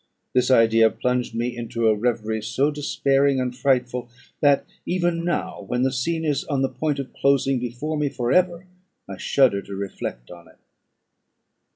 This 0.33 0.49
idea 0.49 0.89
plunged 0.89 1.35
me 1.35 1.55
into 1.55 1.87
a 1.87 1.93
reverie, 1.95 2.41
so 2.41 2.71
despairing 2.71 3.39
and 3.39 3.55
frightful, 3.55 4.09
that 4.41 4.65
even 4.83 5.23
now, 5.23 5.61
when 5.67 5.83
the 5.83 5.91
scene 5.91 6.25
is 6.25 6.43
on 6.45 6.63
the 6.63 6.69
point 6.69 6.97
of 6.97 7.13
closing 7.13 7.59
before 7.59 7.95
me 7.99 8.09
for 8.09 8.31
ever, 8.31 8.65
I 9.07 9.17
shudder 9.17 9.61
to 9.61 9.75
reflect 9.75 10.31
on 10.31 10.47
it. 10.47 10.57